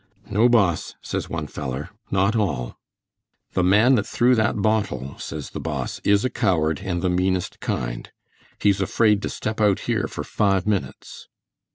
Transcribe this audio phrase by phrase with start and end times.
[0.31, 2.75] 'No, Boss,' says one feller, 'not all.'
[3.53, 7.59] 'The man that threw that bottle,' says the boss, 'is a coward, and the meanest
[7.59, 8.11] kind.
[8.59, 11.27] He's afraid to step out here for five minutes.'